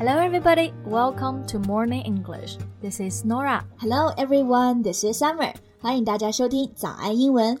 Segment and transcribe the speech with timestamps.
[0.00, 0.72] Hello, everybody.
[0.86, 2.56] Welcome to Morning English.
[2.80, 3.62] This is Norah.
[3.76, 4.80] Hello, everyone.
[4.80, 5.52] This is Summer.
[5.78, 7.60] 欢迎大家收听早安英文。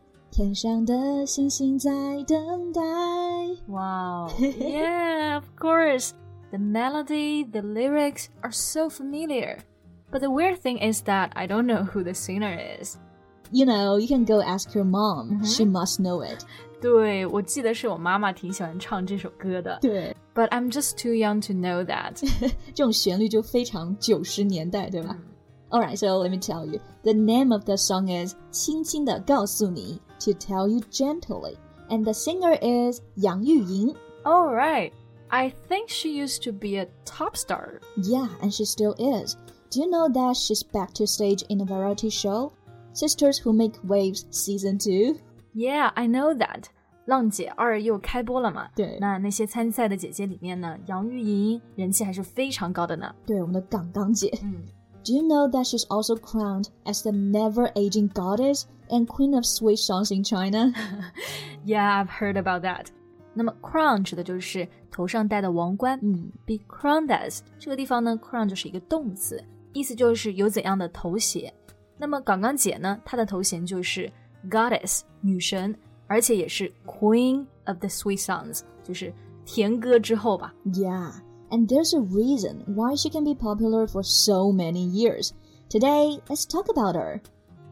[0.30, 1.90] 天上的星星在
[2.26, 2.80] 等待。
[3.66, 4.28] Wow.
[4.38, 6.10] yeah, of course.
[6.50, 9.58] The melody, the lyrics are so familiar.
[10.10, 12.96] But the weird thing is that I don't know who the singer is.
[13.50, 15.44] You know, you can go ask your mom.
[15.44, 16.44] She must know it.
[16.80, 19.78] 对，我记得是我妈妈挺喜欢唱这首歌的。
[19.80, 22.20] 对，But I'm just too young to know that.
[22.74, 25.16] 这种旋律就非常九十年代，对吧
[25.70, 26.80] ？Alright, so let me tell you.
[27.02, 31.56] The name of the song is 轻轻地告诉你 to tell you gently.
[31.88, 33.96] And the singer is Yang Yuying.
[34.24, 34.92] Alright.
[35.28, 37.80] I think she used to be a top star.
[37.96, 39.36] Yeah, and she still is.
[39.70, 42.52] Do you know that she's back to stage in a variety show?
[42.92, 45.18] Sisters Who Make Waves Season 2?
[45.54, 46.64] Yeah, I know that.
[47.06, 48.68] 浪姐二又开播了嘛？
[48.74, 53.14] 对，那那些参赛的姐姐里面呢，杨钰莹人气还是非常高的呢。
[53.24, 54.36] 对，我们的港港姐。
[54.42, 54.62] 嗯。
[55.04, 59.44] do you know that she's also crowned as the never aging goddess and queen of
[59.44, 60.72] sweet songs in China?
[61.64, 62.86] yeah, I've heard about that.
[63.34, 69.42] 那么 crown 指的就是头上戴的王冠，嗯，be crowned as 这个地方呢，crown 就是一个动词，
[69.72, 71.52] 意思就是有怎样的头衔。
[71.98, 74.10] 那么港港姐呢，她的头衔就是
[74.50, 75.74] goddess 女神，
[76.06, 79.12] 而且也是 queen of the sweet songs，就是
[79.44, 80.54] 甜歌之后吧。
[80.66, 81.12] Yeah.
[81.50, 85.32] And there's a reason why she can be popular for so many years.
[85.68, 87.20] Today, let's talk about her.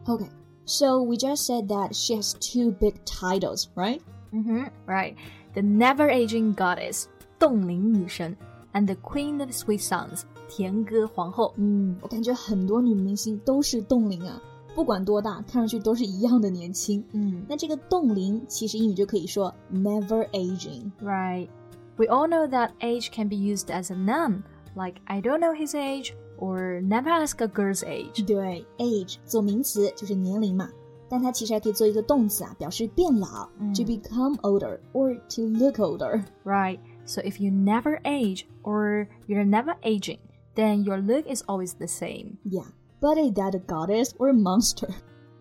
[0.07, 0.29] Okay,
[0.65, 4.01] so we just said that she has two big titles, right?
[4.33, 5.15] Mm-hmm, right.
[5.53, 8.35] The never aging goddess, 冻龄女神,
[8.73, 11.53] and the queen of sweet songs, 甜歌皇后。
[11.57, 14.41] 嗯，我感觉很多女明星都是冻龄啊，
[14.73, 17.03] 不管多大，看上去都是一样的年轻。
[17.13, 20.91] 嗯，那这个冻龄其实英语就可以说 never aging。
[21.99, 21.99] Right.
[21.99, 24.43] We all know that age can be used as a noun,
[24.75, 28.25] like I don't know his age or never ask a girl's age.
[28.25, 30.69] 对，age 做名词就是年龄嘛，
[31.09, 36.23] 但它其实还可以做一个动词啊，表示变老、嗯、，to become older or to look older.
[36.43, 36.79] Right.
[37.05, 40.19] So if you never age or you're never aging,
[40.55, 42.37] then your look is always the same.
[42.43, 42.65] Yeah.
[42.99, 44.89] But is that a goddess or a monster?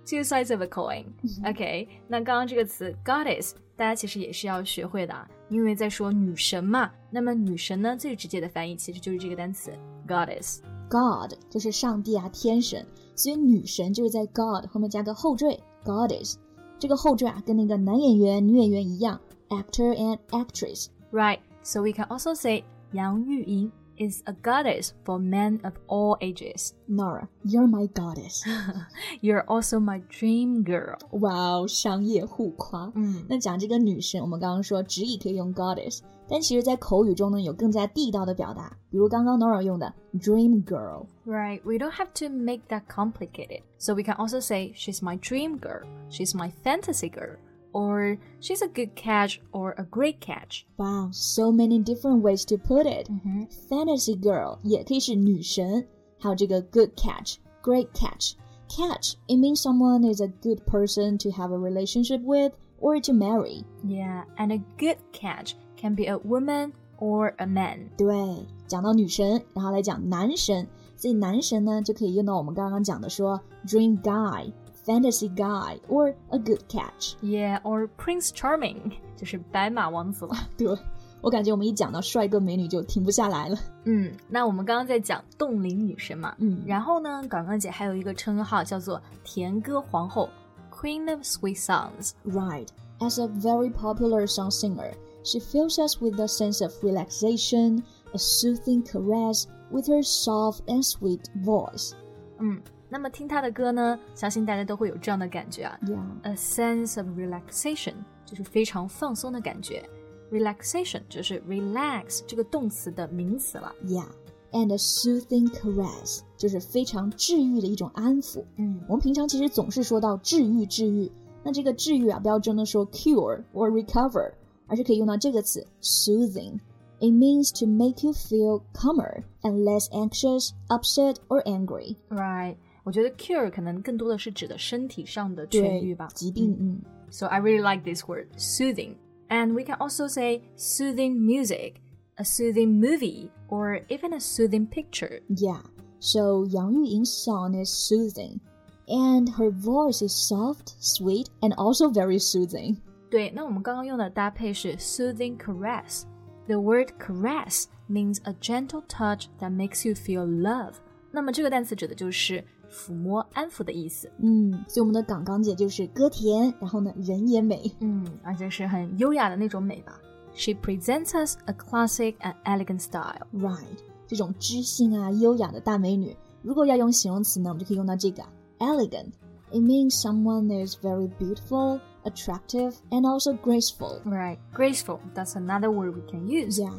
[0.06, 1.14] Two sides of a coin.
[1.46, 5.25] OK，那刚刚这个词 goddess， 大家其实也是要学会的啊。
[5.47, 9.71] 因为在说女神嘛，那么女神呢，最直接的翻译其实就是这个单词
[10.05, 10.59] goddess。
[10.89, 12.85] God 就是上帝啊，天神，
[13.15, 16.35] 所以女神就是在 God 后面加个后缀 goddess。
[16.77, 20.87] 这个后缀啊，跟那个男演员、女演员一样，actor and actress。
[21.11, 21.39] Right.
[21.63, 26.73] So we can also say 杨钰莹 is a goddess for men of all ages.
[26.87, 28.43] Norah, you're my goddess.
[29.21, 30.97] you're also my dream girl.
[31.11, 32.91] Wow，商业互夸。
[32.95, 41.05] 嗯，那讲这个女神，我们刚刚说直译可以用 goddess，但其实在口语中呢，有更加地道的表达，比如刚刚 Norah 用的 dream girl。
[41.25, 43.61] Right, we don't have to make that complicated.
[43.77, 47.37] So we can also say she's my dream girl, she's my fantasy girl
[47.72, 50.64] or she's a good catch or a great catch.
[50.76, 53.08] Wow, so many different ways to put it.
[53.10, 53.44] Mm-hmm.
[53.68, 55.86] Fantasy girl 也可以是女神，
[56.18, 58.34] 还有这个 good catch, great catch.
[58.68, 63.12] Catch it means someone is a good person to have a relationship with or to
[63.12, 63.64] marry.
[63.84, 67.90] Yeah, and a good catch can be a woman or a man.
[67.96, 74.52] 对，讲到女神，然后来讲男神，所以男神呢就可以用到我们刚刚讲的说 dream guy。
[74.88, 77.14] fantasy guy or a good catch.
[77.22, 80.34] Yeah, or Prince Charming，就是白马王子了。
[80.56, 80.76] 对，
[81.20, 83.58] 我感觉我们一讲到帅哥美女就停不下来了。
[83.84, 90.28] 嗯，那我们刚刚在讲冻龄女神嘛，嗯，然后呢，港港姐还有一个称号叫做甜歌皇后，
[90.70, 92.10] Queen of Sweet Songs。
[92.24, 92.68] Right,
[93.00, 94.92] as a very popular song singer,
[95.22, 97.82] she fills us with a sense of relaxation,
[98.12, 101.92] a soothing caress with her soft and sweet voice.
[102.38, 102.60] 嗯。
[102.88, 106.02] 那么听她的歌呢，相信大家都会有这样的感觉啊 Yeah.
[106.22, 107.94] ，a sense of relaxation，
[108.24, 109.88] 就是非常放松的感觉。
[110.30, 113.74] relaxation 就是 relax 这个动词的名词了。
[113.84, 114.06] Yeah,
[114.52, 118.44] and a soothing caress 就是非常治愈的一种安抚。
[118.56, 121.10] 嗯我们平常其实总是说到治愈，治愈。
[121.42, 124.32] 那这个治愈啊，不要真的说 cure or recover，
[124.66, 126.58] 而是可以用到这个词 soothing。
[127.00, 131.96] It means to make you feel calmer and less anxious, upset, or angry.
[132.08, 136.56] Right， 我觉得 cure 可能更多的是指的身体上的痊愈吧，疾病。
[136.58, 136.80] 嗯。
[137.10, 138.96] So I really like this word, soothing.
[139.28, 141.76] And we can also say soothing music,
[142.16, 145.20] a soothing movie, or even a soothing picture.
[145.28, 145.62] Yeah.
[146.00, 148.40] So Yang Yuying's song is soothing,
[148.86, 152.76] and her voice is soft, sweet, and also very soothing.
[153.10, 160.74] 对，那我们刚刚用的搭配是 soothing caress。The word caress means a gentle touch that makes you feel love。
[161.10, 164.10] 那么这个单词指的就是 抚摸、安抚的意思。
[164.18, 167.70] 嗯，所以我们的港港姐就是歌甜，然后呢人也美。
[167.80, 169.98] 嗯，而且是很优雅的那种美吧。
[170.34, 173.26] She presents us a classic and elegant style.
[173.32, 178.22] Right，这种知性啊、优雅的大美女，如果要用形容词呢，我们就可以用到这个
[178.58, 184.00] elegant。It means someone is very beautiful, attractive, and also graceful.
[184.04, 184.98] Right, graceful.
[185.14, 186.60] That's another word we can use.
[186.60, 186.72] Yeah.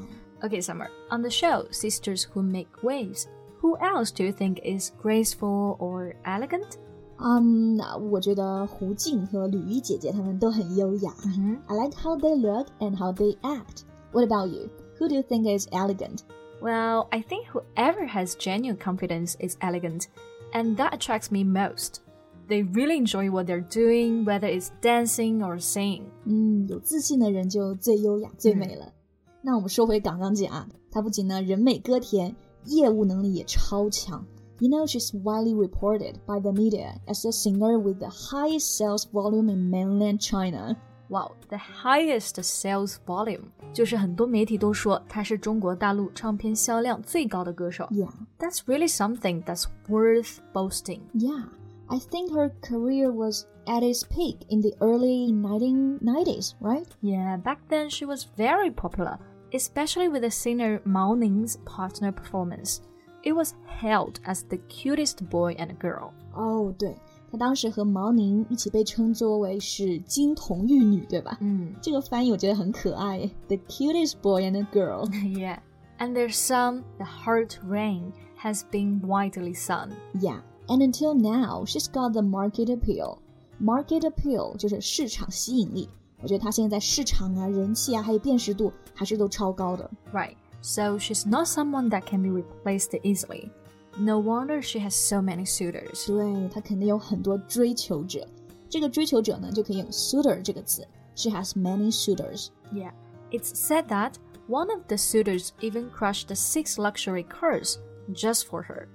[0.43, 0.89] Okay, Summer.
[1.09, 3.29] On the show, Sisters Who Make Waves,
[3.61, 6.77] who else do you think is graceful or elegant?
[7.17, 7.79] Um,
[8.11, 11.13] 我觉得胡静和吕一姐姐她们都很优雅。
[11.23, 11.57] Mm -hmm.
[11.67, 13.83] I like how they look and how they act.
[14.11, 14.69] What about you?
[14.99, 16.19] Who do you think is elegant?
[16.61, 20.07] Well, I think whoever has genuine confidence is elegant,
[20.53, 22.01] and that attracts me most.
[22.47, 26.03] They really enjoy what they're doing, whether it's dancing or singing.
[26.25, 28.93] 嗯，有自信的人就最优雅、最美了。
[29.41, 34.25] 那我们说回港港姐啊，她不仅呢人美歌甜， 业务能力也超强。
[34.59, 39.49] You know, she's widely reported by the media as a singer with the highest sales volume
[39.49, 40.77] in mainland China.
[41.09, 47.85] Wow, the highest sales volume 就是很多媒体都说她是中国大陆唱片销量最高的歌手。
[47.91, 51.01] Yeah, that's really something that's worth boasting.
[51.13, 51.49] Yeah.
[51.87, 56.87] I think her career was at its peak in the early 1990s, right?
[57.01, 59.19] Yeah, back then she was very popular,
[59.51, 62.79] especially with the singer Mao Ning's partner performance.
[63.23, 66.11] It was hailed as the cutest boy and girl.
[66.33, 66.95] 哦，对，
[67.31, 71.37] 她当时和毛宁一起被称作为是金童玉女，对吧？
[71.41, 75.09] 嗯，这个翻译我觉得很可爱，the cutest boy and a girl.
[75.23, 75.57] yeah,
[75.97, 78.11] and their song, "The Heart Rain,"
[78.41, 79.89] has been widely sung.
[80.13, 80.41] Yeah.
[80.67, 83.19] And until now, she's got the market appeal.
[83.59, 85.89] Market appeal 就是市场吸引力。
[86.21, 89.89] 我觉得她现在市场啊、人气啊，还有辨识度还是都超高的。
[90.13, 90.35] Right.
[90.61, 93.49] So she's not someone that can be replaced easily.
[93.97, 96.07] No wonder she has so many suitors.
[96.07, 98.27] 对，她肯定有很多追求者。
[98.67, 100.85] 这个追求者呢，就可以用 suitor 这个词。
[101.15, 102.47] She has many suitors.
[102.73, 102.91] Yeah.
[103.31, 104.13] It's said that
[104.47, 107.75] one of the suitors even crushed the six luxury cars
[108.13, 108.87] just for her.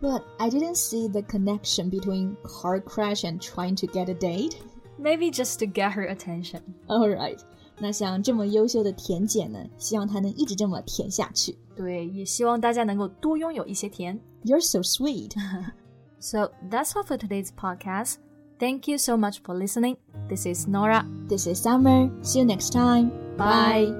[0.00, 4.56] But I didn't see the connection between car crash and trying to get a date.
[4.99, 6.61] Maybe just to get her attention.
[6.87, 7.39] All right，
[7.79, 11.57] 那像这么优秀的甜姐呢，希望她能一直这么甜下去。
[11.75, 14.19] 对，也希望大家能够多拥有一些甜。
[14.43, 15.33] You're so sweet.
[16.19, 18.15] so that's all for today's podcast.
[18.59, 19.97] Thank you so much for listening.
[20.27, 21.05] This is Norah.
[21.29, 22.09] This is Summer.
[22.23, 23.11] See you next time.
[23.37, 23.93] Bye.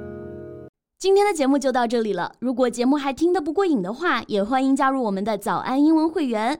[0.97, 2.33] 今天的节目就到这里了。
[2.39, 6.59] 如果节目还听得不过瘾的话，也欢迎加入我们的早安英文会员。